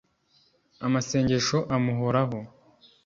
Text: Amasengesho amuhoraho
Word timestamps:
Amasengesho 0.85 1.57
amuhoraho 1.75 2.39